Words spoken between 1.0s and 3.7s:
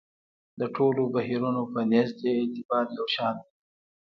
بهیرونو په نزد یې اعتبار یو شان دی.